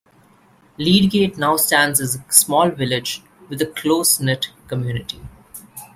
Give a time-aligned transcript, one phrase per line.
[0.79, 5.21] Leadgate now stands as a small village with a close-knit community.